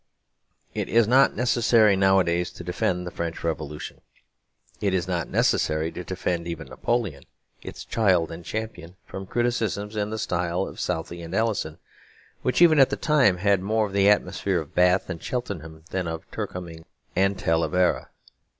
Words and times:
It 0.73 0.89
is 0.89 1.07
not 1.07 1.35
necessary 1.35 1.95
nowadays 1.95 2.49
to 2.53 2.63
defend 2.63 3.05
the 3.05 3.11
French 3.11 3.43
Revolution, 3.43 4.01
it 4.81 4.95
is 4.95 5.07
not 5.07 5.29
necessary 5.29 5.91
to 5.91 6.03
defend 6.03 6.47
even 6.47 6.69
Napoleon, 6.69 7.25
its 7.61 7.85
child 7.85 8.31
and 8.31 8.43
champion, 8.43 8.95
from 9.05 9.27
criticisms 9.27 9.95
in 9.95 10.09
the 10.09 10.17
style 10.17 10.63
of 10.65 10.79
Southey 10.79 11.21
and 11.21 11.35
Alison, 11.35 11.77
which 12.41 12.63
even 12.63 12.79
at 12.79 12.89
the 12.89 12.97
time 12.97 13.37
had 13.37 13.61
more 13.61 13.85
of 13.85 13.93
the 13.93 14.09
atmosphere 14.09 14.59
of 14.59 14.73
Bath 14.73 15.07
and 15.07 15.21
Cheltenham 15.21 15.83
than 15.91 16.07
of 16.07 16.23
Turcoing 16.31 16.83
and 17.15 17.37
Talavera. 17.37 18.09